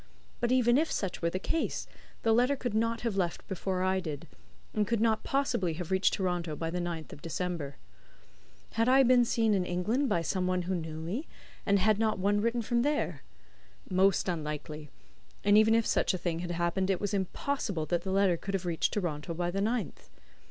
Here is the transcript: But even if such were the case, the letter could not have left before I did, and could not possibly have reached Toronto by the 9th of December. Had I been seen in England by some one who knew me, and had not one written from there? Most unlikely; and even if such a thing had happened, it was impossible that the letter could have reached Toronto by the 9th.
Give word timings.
But 0.39 0.51
even 0.51 0.79
if 0.79 0.91
such 0.91 1.21
were 1.21 1.29
the 1.29 1.37
case, 1.37 1.85
the 2.23 2.33
letter 2.33 2.55
could 2.55 2.73
not 2.73 3.01
have 3.01 3.15
left 3.17 3.47
before 3.47 3.83
I 3.83 3.99
did, 3.99 4.27
and 4.73 4.87
could 4.87 4.99
not 4.99 5.23
possibly 5.23 5.73
have 5.73 5.91
reached 5.91 6.15
Toronto 6.15 6.55
by 6.55 6.71
the 6.71 6.79
9th 6.79 7.13
of 7.13 7.21
December. 7.21 7.75
Had 8.71 8.89
I 8.89 9.03
been 9.03 9.23
seen 9.25 9.53
in 9.53 9.63
England 9.63 10.09
by 10.09 10.23
some 10.23 10.47
one 10.47 10.63
who 10.63 10.73
knew 10.73 10.99
me, 11.01 11.27
and 11.67 11.77
had 11.77 11.99
not 11.99 12.17
one 12.17 12.41
written 12.41 12.63
from 12.63 12.81
there? 12.81 13.21
Most 13.91 14.27
unlikely; 14.27 14.89
and 15.43 15.55
even 15.55 15.75
if 15.75 15.85
such 15.85 16.15
a 16.15 16.17
thing 16.17 16.39
had 16.39 16.49
happened, 16.49 16.89
it 16.89 16.99
was 16.99 17.13
impossible 17.13 17.85
that 17.85 18.01
the 18.01 18.09
letter 18.11 18.37
could 18.37 18.55
have 18.55 18.65
reached 18.65 18.95
Toronto 18.95 19.35
by 19.35 19.51
the 19.51 19.61
9th. 19.61 20.09